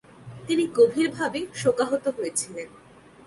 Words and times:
তিনি 0.47 0.63
গভীরভাবে 0.77 1.39
শোকাহত 1.53 2.05
হয়েছিলেন। 2.07 2.69